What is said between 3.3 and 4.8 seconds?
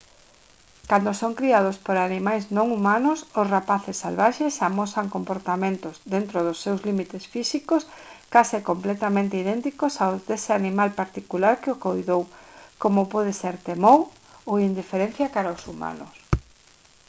os rapaces salvaxes